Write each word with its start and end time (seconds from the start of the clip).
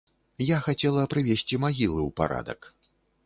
Я 0.45 0.57
хацела 0.67 1.03
прывесці 1.11 1.59
магілы 1.65 1.99
ў 2.07 2.17
парадак. 2.21 2.59